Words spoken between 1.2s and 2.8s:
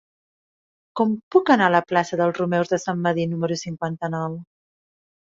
puc anar a la plaça dels Romeus de